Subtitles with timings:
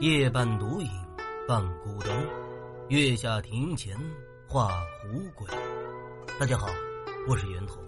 [0.00, 0.90] 夜半独饮
[1.48, 2.28] 半孤灯，
[2.90, 3.98] 月下庭前
[4.46, 4.68] 画
[5.00, 5.48] 狐鬼。
[6.38, 6.66] 大家好，
[7.26, 7.80] 我是袁头。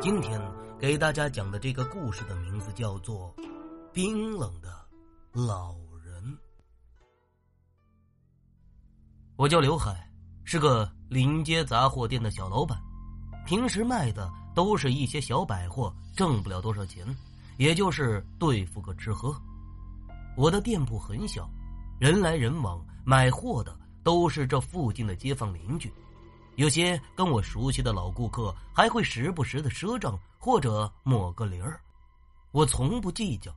[0.00, 0.40] 今天
[0.78, 3.30] 给大家讲的这个故事的名字叫做
[3.92, 4.70] 《冰冷的
[5.34, 6.24] 老人》。
[9.36, 10.10] 我叫刘海，
[10.44, 12.80] 是个临街杂货店的小老板，
[13.44, 17.06] 平时卖的都是一些小百货，挣不了多少钱，
[17.58, 19.38] 也就是对付个吃喝。
[20.34, 21.48] 我的店铺很小，
[22.00, 25.92] 人来人往，买货的都是这附近的街坊邻居，
[26.56, 31.78] 有些跟我熟悉的老顾客还会时不时的赊账或者抹个零儿。
[32.50, 33.54] 我从不计较，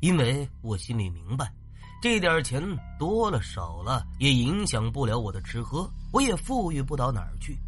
[0.00, 1.50] 因为我心里明白，
[2.02, 2.62] 这点钱
[2.98, 7.58] 多了少了也影响不了我的吃喝，我也富裕不到哪儿去。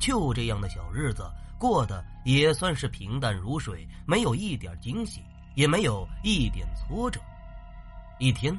[0.00, 5.20] 就这样的小日子过得也算是平淡如水，没有一点惊喜，
[5.56, 7.20] 也没有一点挫折。
[8.18, 8.56] 一天，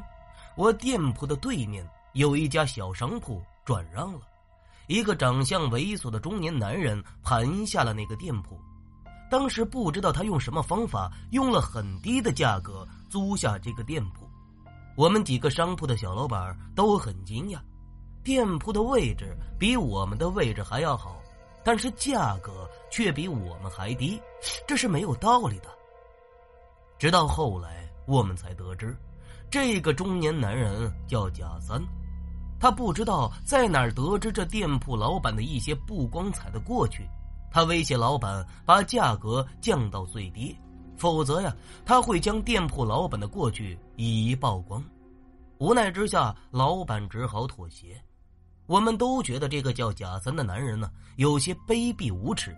[0.55, 4.21] 我店铺的对面有一家小商铺转让了，
[4.87, 8.59] 一个长相猥琐的中年男人盘下了那个店铺。
[9.31, 14.29] 当时不知道他用什么方法，用了很低的价格租下这个店铺。
[14.95, 17.59] 我们几个商铺的小老板都很惊讶，
[18.23, 21.19] 店铺的位置比我们的位置还要好，
[21.63, 24.21] 但是价格却比我们还低，
[24.67, 25.69] 这是没有道理的。
[26.99, 28.95] 直到后来，我们才得知。
[29.53, 31.79] 这个中年男人叫贾三，
[32.59, 37.07] 他不知道在哪儿得知这店铺老板的一些不光彩的过去，
[37.51, 40.57] 他威胁老板把价格降到最低，
[40.97, 44.83] 否则呀，他会将店铺老板的过去一一曝光。
[45.59, 47.95] 无奈之下，老板只好妥协。
[48.65, 52.57] 我们都觉得这个叫贾三的男人呢，有些卑鄙无耻，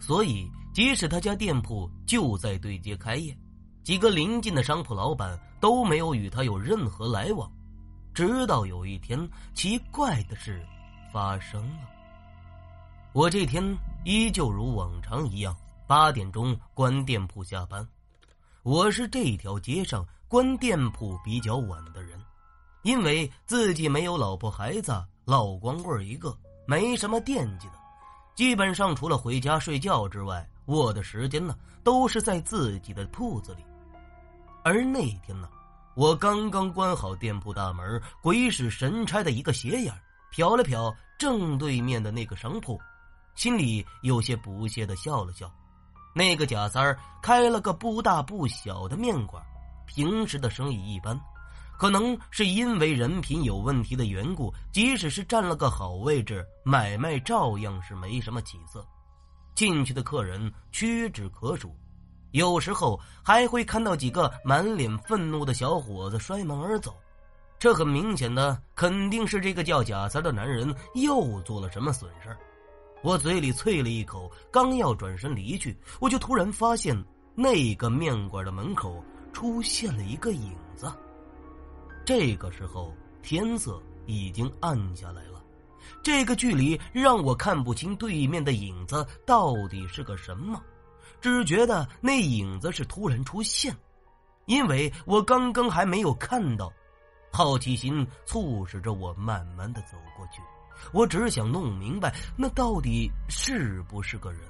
[0.00, 3.36] 所以即使他家店铺就在对街开业。
[3.84, 7.52] 几个邻近的商铺老板都没有与他有任何来往，
[8.14, 10.66] 直到有一天，奇怪的事
[11.12, 11.90] 发生了。
[13.12, 13.62] 我这天
[14.02, 15.54] 依旧如往常一样，
[15.86, 17.86] 八点钟关店铺下班。
[18.62, 22.18] 我是这条街上关店铺比较晚的人，
[22.84, 24.92] 因为自己没有老婆孩子，
[25.26, 26.34] 老光棍一个，
[26.66, 27.74] 没什么惦记的，
[28.34, 33.62] 基本上除了回家睡觉之外，我的时间呢都是在自己的铺子里。
[34.64, 35.48] 而那天呢，
[35.94, 39.92] 我刚刚关好店铺大门，鬼使神差的一个斜眼
[40.32, 42.80] 瞟了瞟正对面的那个商铺，
[43.34, 45.52] 心里有些不屑的笑了笑。
[46.14, 49.44] 那个贾三儿开了个不大不小的面馆，
[49.84, 51.20] 平时的生意一般，
[51.78, 58.82] 可能是因为人品有问题的缘故，即使是占了个好位置，买卖照样是没什么起色。
[59.54, 61.76] 进去的客人屈指可数。
[62.34, 66.92] 有时候还会看到几个满脸愤怒的小伙子摔门而走，
[67.60, 72.36] 这很明显的肯定是这个叫贾三的男人又做了什么损事
[73.02, 77.00] 我嘴里啐了一口，刚要转身离去，我就突然发现
[77.36, 79.00] 那个面馆的门口
[79.32, 80.92] 出现了一个影子。
[82.04, 82.92] 这个时候
[83.22, 85.40] 天色已经暗下来了，
[86.02, 90.60] 这个距离让我看不清对面的影子到底是个什么。
[91.24, 93.74] 只觉得那影子是突然出现，
[94.44, 96.70] 因为我刚刚还没有看到，
[97.32, 100.42] 好奇心促使着我慢慢的走过去。
[100.92, 104.42] 我只想弄明白那到底是不是个人。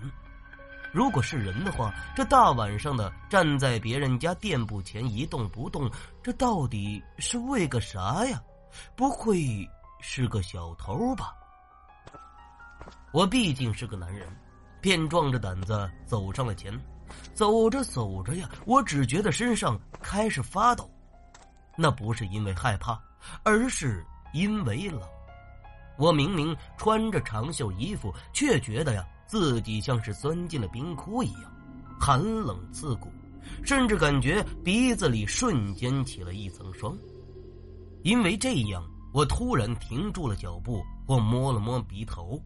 [0.91, 5.89] 如果是人的话，这大晚上的站在别人家店铺前一动不动，
[6.25, 8.43] 这到底是为个啥呀？
[8.97, 9.65] 不会
[10.01, 11.33] 是个小偷吧？
[13.13, 14.27] 我毕竟是个男人。
[14.85, 16.79] 便壮着胆子走上了前，
[17.33, 20.91] 走着走着呀，我只觉得身上开始发抖，
[21.75, 23.03] 那不是因为害怕，
[23.45, 25.01] 而是因为冷。
[25.97, 31.51] 我明明穿着长袖衣服，却觉得呀，自己像是钻进了冰窟一样，
[31.99, 33.11] 寒冷刺骨，
[33.65, 36.95] 甚至感觉鼻子里瞬间起了一层霜。
[38.03, 42.39] 因为这样，我突然停住了脚步，我摸了摸鼻头，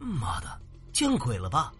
[0.00, 0.60] 妈的！
[0.94, 1.72] 见鬼了吧！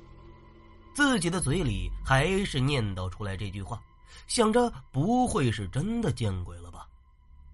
[0.92, 3.80] 自己的嘴里还是念叨出来这句话，
[4.26, 6.84] 想着不会是真的见鬼了吧？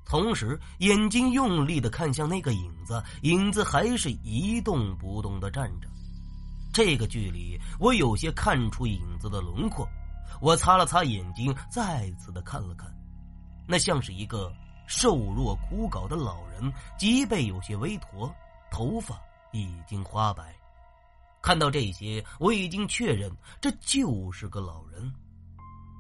[0.07, 5.89] 同时眼睛用力的看向那个影子，影子还是一动不动的站着。
[6.73, 9.87] 这个距离，我有些看出影子的轮廓。
[10.41, 12.91] 我擦了擦眼睛，再次的看了看，
[13.69, 14.51] 那像是一个
[14.87, 18.35] 瘦弱枯槁的老人，脊背有些微驼，
[18.71, 19.21] 头发
[19.53, 20.55] 已经花白。
[21.43, 25.13] 看到这些，我已经确认这就是个老人。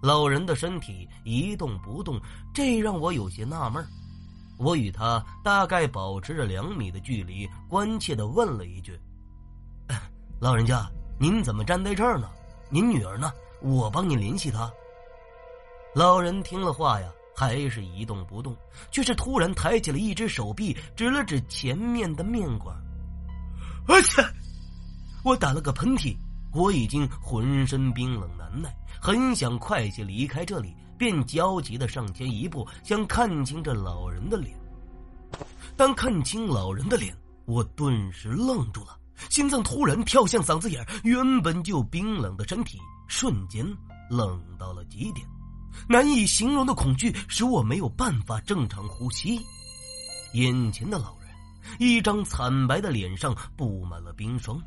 [0.02, 2.20] 老人的身体一动不动，
[2.54, 3.84] 这让我有些纳闷
[4.58, 8.98] 我与他大概保持着两米的距离，关切的问了一句
[10.40, 10.86] ：“老人家，
[11.18, 12.30] 您怎么站在这儿呢？
[12.70, 13.32] 您女儿呢？
[13.62, 14.70] 我帮你联系她。”
[15.94, 18.56] 老人听了话呀，还是一动不动，
[18.90, 22.76] 却是突然抬起了一只手臂，指了指前面的面馆。
[23.88, 24.22] 而且，
[25.22, 26.16] 我打了个喷嚏，
[26.52, 34.58] 我已经浑身冰冷难耐，很想快些离开这里，便焦急的上前一步，想看清这老人的脸。
[35.76, 43.64] 当看清老人的脸，我顿时愣住了，心脏突然跳向嗓子眼原本就冰冷的身体瞬间
[44.08, 45.26] 冷到了极点。
[45.88, 49.40] 难以形容的恐惧使我没有办法正常呼吸。
[50.34, 51.30] 眼前的老人，
[51.78, 54.60] 一张惨白的脸上布满了冰霜，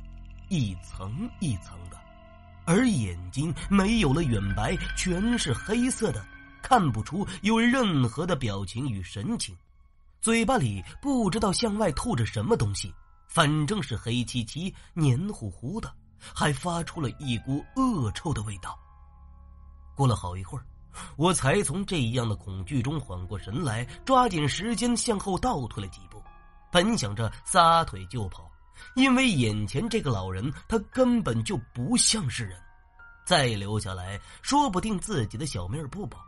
[0.54, 2.00] 一层一层的，
[2.64, 6.24] 而眼睛没有了远白，全是黑色的，
[6.62, 9.58] 看不出有任何的表情与神情。
[10.22, 12.94] 嘴巴里不知道向外吐着什么东西，
[13.28, 18.78] 反正是黑漆漆、黏糊糊的，还发出了一股恶臭的味道。
[19.96, 20.64] 过了好一会儿。
[21.18, 26.22] 我才从这样的恐惧中缓过神来，抓紧时间向后倒退了几步，
[26.72, 28.48] 本想着撒腿就跑，
[28.96, 32.58] 因为眼前这个老人他根本就不像是人，
[33.26, 36.20] 再留下来说不定自己的小命不保。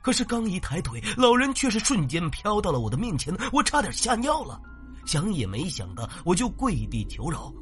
[0.00, 4.60] 可是刚一抬腿，老人却是瞬间飘到了我的面前，我差点吓尿了，
[5.04, 7.52] 想也没想的我就跪地求饶。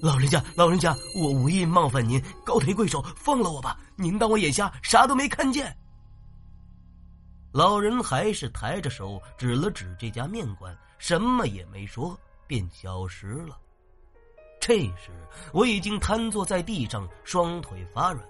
[0.00, 3.80] 老人家，老人家，我无意冒犯您，高抬贵手，放了我吧！
[3.96, 5.74] 您当我眼瞎，啥都没看见。
[7.50, 13.58] 老人还是抬着手指了指这家面馆，什么也没说，便消失了。
[14.60, 15.10] 这时
[15.52, 18.26] 我已经瘫坐在地上，双腿发软，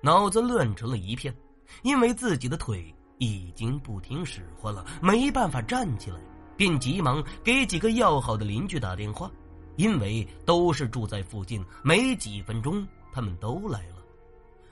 [0.00, 1.34] 脑子乱成了一片，
[1.82, 6.18] 因为自己的腿已经不听使唤了，没办法站起来，
[6.56, 9.30] 便急忙给几个要好的邻居打电话。
[9.76, 13.96] 因为都是住在附近，没几分钟他们都来了。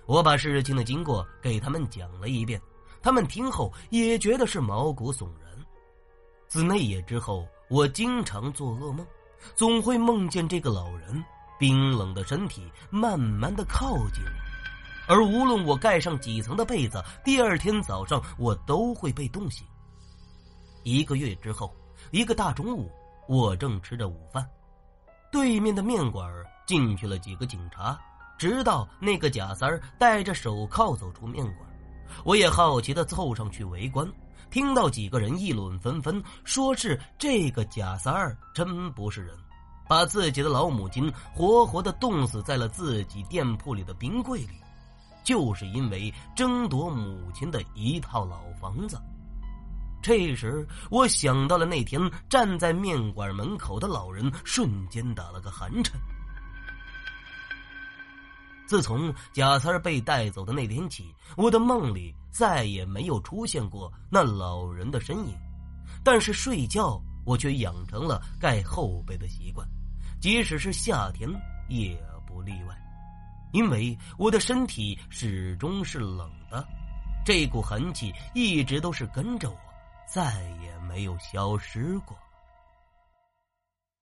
[0.07, 2.59] 我把事情的经过给他们讲了一遍，
[3.03, 5.53] 他们听后也觉得是毛骨悚然。
[6.49, 9.07] 自那夜之后，我经常做噩梦，
[9.55, 11.25] 总会梦见这个老人
[11.59, 14.23] 冰冷的身体慢慢的靠近，
[15.09, 19.67] 而无论我盖上几层的被子，第二天早上我都会被冻醒。
[20.83, 21.75] 一个月之后，
[22.11, 22.91] 一个大中午，
[23.27, 24.47] 我正吃着午饭。
[25.33, 26.31] 对面的面馆
[26.67, 27.99] 进去了几个警察，
[28.39, 31.69] 直到那个贾三儿戴着手铐走出面馆，
[32.25, 34.07] 我也好奇的凑上去围观，
[34.55, 39.37] 听到几个人议论纷纷，说是这个贾三儿真不是人，
[39.89, 44.61] 把自己的老母亲活活的冻死在了自己店铺里的冰柜里，
[45.25, 48.97] 就是因为争夺母亲的一套老房子。
[50.01, 56.01] 这时，我想到了那天站在面馆门口的老人，瞬间打了个寒颤。
[58.67, 65.35] 自从贾三被带走的那天起，我的梦里再也没有出现过那老人的身影，
[66.03, 69.67] 但是睡觉我却养成了盖后背的习惯，
[70.21, 71.29] 即使是夏天
[71.69, 71.97] 也
[72.27, 72.77] 不例外，
[73.53, 76.67] 因为我的身体始终是冷的，
[77.25, 79.57] 这股寒气一直都是跟着我。
[80.07, 82.15] 再也没有消失过。